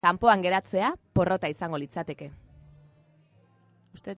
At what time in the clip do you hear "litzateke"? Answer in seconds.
1.81-2.29